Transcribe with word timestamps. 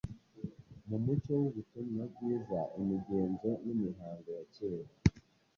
Mu 0.89 0.97
mucyo 1.05 1.33
w’ubutumwa 1.41 2.03
bwiza, 2.11 2.59
imigenzo 2.79 3.49
n’imihango 3.63 4.29
ya 4.37 4.43
kera 4.55 4.91